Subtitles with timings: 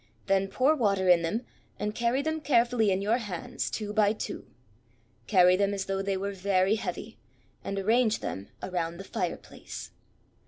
[0.25, 1.45] Then pour water in them,
[1.77, 4.47] and carry them carefully in your hands, two by two.
[5.27, 7.19] Carry them as though they were very heavy,
[7.63, 9.91] and arrange them around the fireplace."